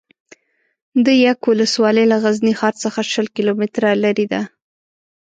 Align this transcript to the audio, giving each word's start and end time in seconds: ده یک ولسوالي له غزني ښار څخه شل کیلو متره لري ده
ده 1.03 1.13
یک 1.27 1.39
ولسوالي 1.49 2.05
له 2.11 2.17
غزني 2.23 2.53
ښار 2.59 2.73
څخه 2.83 2.99
شل 3.13 3.27
کیلو 3.35 3.53
متره 3.59 3.89
لري 4.03 4.25
ده 4.31 4.41